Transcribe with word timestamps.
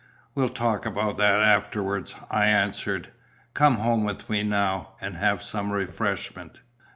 "We'll 0.33 0.49
talk 0.49 0.87
about 0.87 1.19
that 1.19 1.41
afterwards," 1.41 2.15
I 2.31 2.45
answered. 2.47 3.09
"Come 3.53 3.75
home 3.75 4.03
with 4.03 4.31
me 4.31 4.41
now, 4.41 4.93
and 4.99 5.13
have 5.15 5.43
some 5.43 5.71
refreshment." 5.71 6.59